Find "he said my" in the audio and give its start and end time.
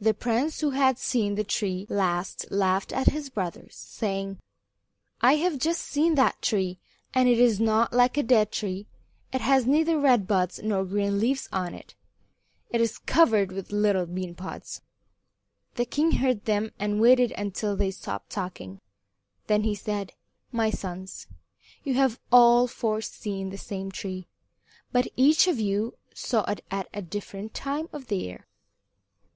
19.62-20.70